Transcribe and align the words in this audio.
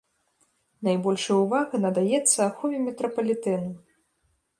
Найбольшая 0.85 1.35
ўвага 1.43 1.79
надаецца 1.83 2.39
ахове 2.45 2.77
метрапалітэну. 2.87 3.71